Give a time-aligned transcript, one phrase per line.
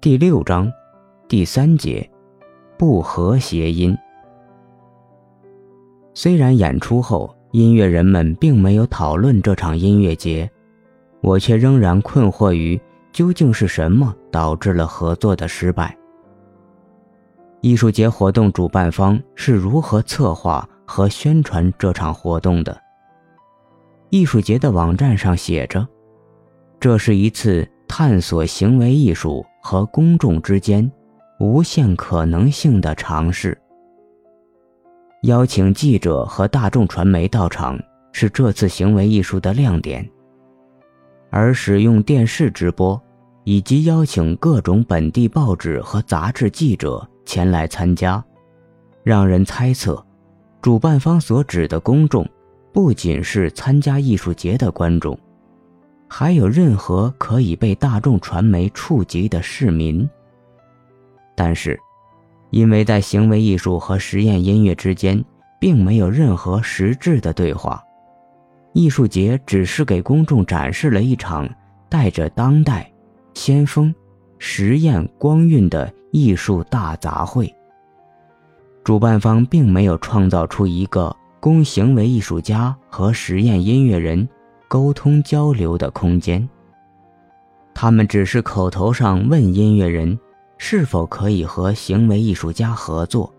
[0.00, 0.72] 第六章
[1.26, 2.08] 第三节
[2.78, 3.98] 不和谐音。
[6.14, 10.48] 虽然演出后音乐人们并没有讨论这场音乐节，
[11.20, 12.80] 我却仍然困惑于
[13.10, 15.98] 究竟是什么导致了合作的失败。
[17.60, 22.80] 艺术节活动主办方是如何策划和宣传这场活动的？
[24.10, 25.84] 艺术节的网站上写着
[26.78, 30.90] ：“这是一次探索行为艺术和公众之间
[31.38, 33.54] 无限可能性的尝试。
[35.24, 37.78] 邀请记者和大众传媒到场
[38.10, 40.08] 是这次行为艺术的亮点，
[41.28, 42.98] 而使用电视直播
[43.44, 48.24] 以及邀请各种本地报纸和杂志记者前来参加，
[49.02, 50.02] 让人猜测，
[50.62, 52.26] 主办方所指的公众。”
[52.72, 55.18] 不仅是参加艺术节的观众，
[56.08, 60.08] 还有任何可以被大众传媒触及的市民。
[61.36, 61.78] 但是，
[62.50, 65.22] 因为在行为艺术和实验音乐之间
[65.60, 67.82] 并没有任何实质的对话，
[68.72, 71.48] 艺术节只是给公众展示了一场
[71.88, 72.90] 带着当代、
[73.34, 73.94] 先锋、
[74.38, 77.52] 实验光晕的艺术大杂烩。
[78.82, 81.14] 主办方并没有创造出一个。
[81.40, 84.28] 供行为艺术家和实验音乐人
[84.68, 86.46] 沟通交流的空间。
[87.74, 90.18] 他们只是口头上问音乐人
[90.58, 93.32] 是否可以和行为艺术家合作，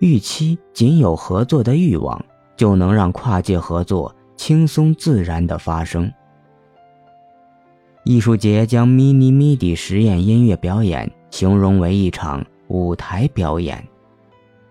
[0.00, 2.24] 预期仅有合作的欲望
[2.56, 6.10] 就能让跨界合作轻松自然地发生。
[8.04, 13.86] 艺术节将 Mini MIDI 实验音乐表演形容为一场舞台表演。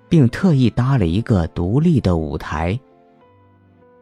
[0.09, 2.79] 并特意搭了一个独立的舞台，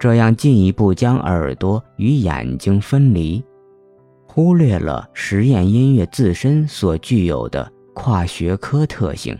[0.06, 3.44] 这样进一步将耳朵与眼睛分离，
[4.28, 9.36] 忽略了实验音乐自身所具有的跨学科特性。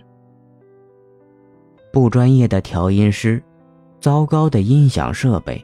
[1.94, 3.44] 不专业的调音师，
[4.00, 5.64] 糟糕的音响设备，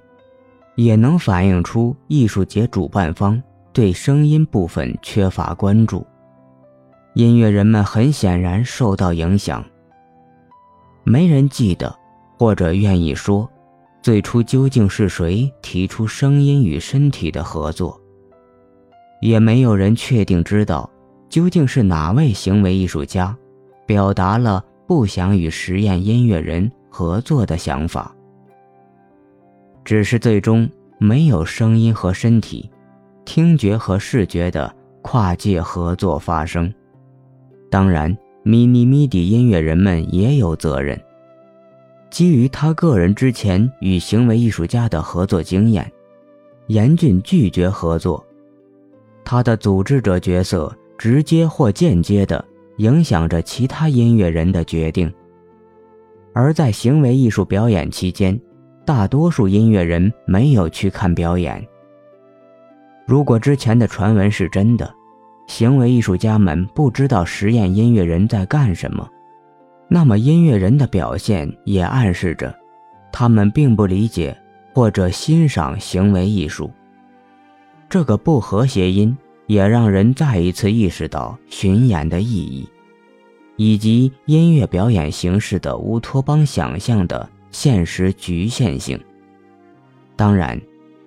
[0.75, 3.41] 也能反映出艺术节主办方
[3.73, 6.06] 对声音部分缺乏关注。
[7.16, 9.66] 音乐人们很显然受到影响。
[11.03, 11.91] 没人记得，
[12.38, 13.50] 或者愿意说，
[14.01, 18.00] 最初究竟是谁提出声音与身体的合作。
[19.22, 20.89] 也没有人确定知道，
[21.29, 23.35] 究竟是哪位行为艺术家，
[23.85, 28.16] 表达了不想与实验音乐人合作的想法。
[29.85, 32.69] 只是最终没有声音和身体、
[33.25, 36.73] 听觉和视觉的跨界合作发生。
[37.69, 38.18] 当然。
[38.44, 41.00] 咪咪咪的音乐人们也有责任。
[42.11, 45.89] 基于他个人之前与行为艺术家的合作经验，
[46.67, 48.23] 严峻拒绝合作。
[49.23, 52.44] 他的组织者角色直接或间接地
[52.77, 55.11] 影响着其他音乐人的决定。
[56.33, 58.39] 而在行为艺术表演期间，
[58.85, 61.66] 大多数音乐人没有去看表演。
[63.07, 64.94] 如果之前的传闻是真的。
[65.47, 69.05] 行为艺术家们不知道实验音乐人在干什么，
[69.94, 72.56] 那么音乐人的表现也暗示着，
[73.12, 74.34] 他们并不理解
[74.74, 76.72] 或者欣赏行为艺术。
[77.90, 79.16] 这个不和谐音
[79.47, 82.69] 也让人再一次意识到巡演的意义，
[83.57, 88.97] 以及音乐表演形式的乌托邦想象的现实局限性。
[90.16, 90.57] 当然，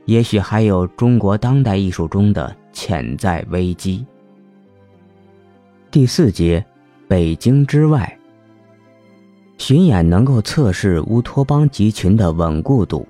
[0.04, 4.04] 也许还有中国当代艺术中的潜在危机。
[5.90, 6.62] 第四节，
[7.08, 8.18] 北京之外。
[9.56, 13.06] 巡演能够测试乌托邦集群的稳固度。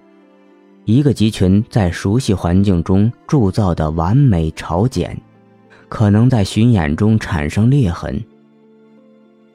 [0.85, 5.19] 一个集群在熟悉环境中铸造的完美朝简，
[5.89, 8.23] 可能在巡演中产生裂痕。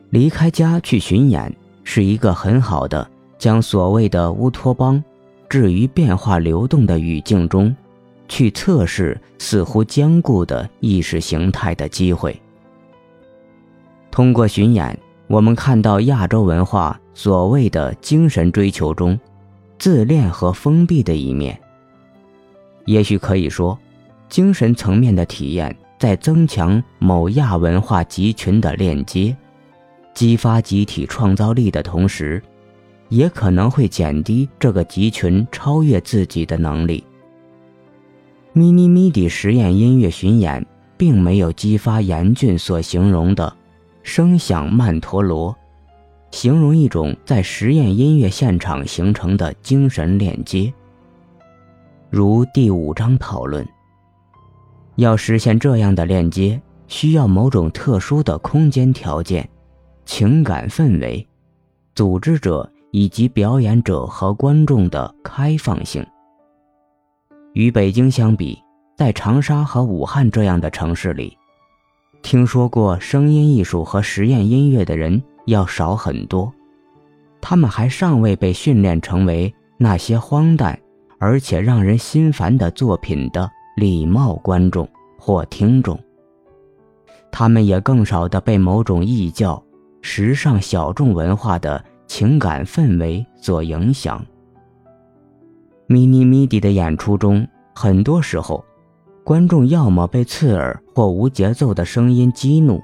[0.10, 3.08] 离开家去巡演，是一个很好的
[3.38, 5.02] 将所谓的乌托邦
[5.48, 7.76] 置于变化流动的语境中，
[8.28, 12.36] 去测试似乎坚固的意识形态的机会。
[14.10, 14.98] 通过巡演，
[15.30, 19.18] 我们看到亚洲文化所谓的精神追求中，
[19.78, 21.56] 自恋和封闭的一面。
[22.86, 23.78] 也许可以说，
[24.28, 29.38] 精神层面的体验在增强某亚文化集群的链接，
[30.16, 32.42] 激发集体创造力的同时，
[33.10, 37.04] 也可能会减低这个集群超越自己的能力。
[38.54, 40.66] 咪咪咪的实验音乐巡演
[40.98, 43.56] 并没有激发严峻所形容的。
[44.10, 45.56] 声响曼陀罗，
[46.32, 50.74] 形容一种在实验音乐现场形成的精神链接。
[52.10, 53.64] 如第五章讨论，
[54.96, 59.48] 要实现这样的链接，需要某种特殊的空间条件、
[60.06, 61.26] 情感氛围、
[61.94, 66.04] 组织者以及表演者和观众的开放性。
[67.54, 68.58] 与北京相比，
[68.98, 71.38] 在长沙和武汉这样的城市里，
[72.22, 76.52] 听说过声音艺术和实验音乐的人要少很多。
[77.42, 80.78] 他们还尚未被训练成为那些荒诞
[81.18, 84.88] 而且让人心烦的作品的礼貌观众
[85.18, 85.98] 或听众。
[87.32, 89.62] 他们也更少的被某种异教、
[90.02, 94.24] 时尚小众文化的情感氛围所影响。
[95.88, 98.64] 咪尼咪迪的演出中，很多时候，
[99.30, 102.82] 观众要么被刺耳或无节奏的声音激怒，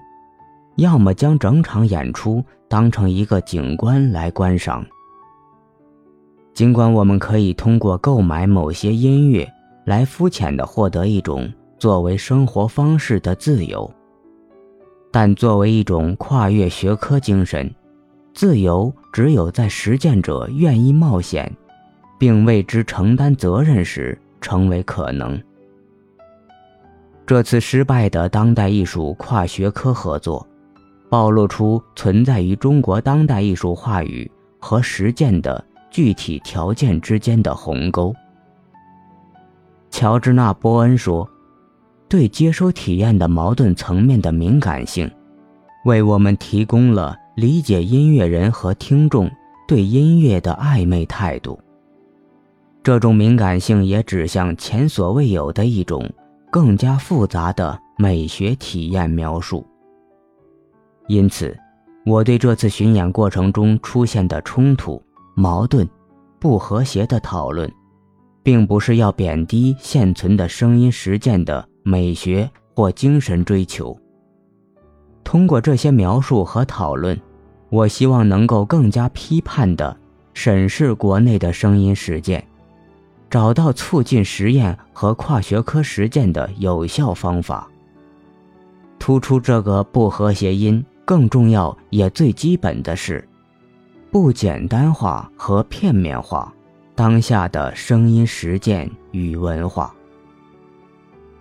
[0.75, 4.85] 要么将整场演出当成一个景观来观赏。
[6.53, 9.51] 尽管我们可以通过购买某些音乐
[9.85, 13.91] 来肤浅地获得一种作为生活方式的自由。
[15.11, 17.73] 但作为一种跨越学科精神，
[18.35, 21.51] 自由只有在实践者愿意冒险，
[22.19, 25.41] 并为之承担责任时成为可能。
[27.25, 30.47] 这次失败的当代艺术跨学科合作，
[31.09, 34.29] 暴露出存在于中国当代艺术话语
[34.59, 38.13] 和实践的具体条件之间的鸿沟。
[39.89, 41.29] 乔治纳·波恩说。
[42.07, 45.09] 对接收体验的矛盾层面的敏感性，
[45.85, 49.29] 为我们提供了理解音乐人和听众
[49.67, 51.59] 对音乐的暧昧态度。
[52.83, 56.07] 这种敏感性也指向前所未有的一种
[56.55, 59.67] 更加复杂的美学体验描述。
[61.09, 61.53] 因此，
[62.05, 65.03] 我对这次巡演过程中出现的冲突、
[65.35, 65.85] 矛盾、
[66.39, 67.69] 不和谐的讨论，
[68.41, 71.67] 并不是要贬低现存的声音实践的。
[71.83, 73.93] 美学或精神追求。
[75.25, 77.19] 通过这些描述和讨论，
[77.69, 79.95] 我希望能够更加批判地
[80.33, 82.47] 审视国内的声音实践，
[83.35, 87.69] 找到促进实验和跨学科实践的有效方法。
[88.97, 93.27] 突出这个不和谐因，更重要也最基本的是，
[94.09, 96.53] 不简单化和片面化
[96.95, 99.93] 当下的声音实践与文化。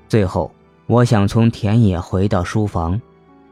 [0.09, 0.53] 最后，
[0.89, 3.01] 我想从田野回到书房，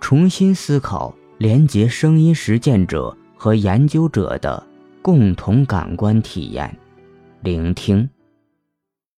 [0.01, 4.61] 重新思考连接声音实践者和研究者的
[5.01, 6.77] 共同感官体验——
[7.43, 8.11] 聆听。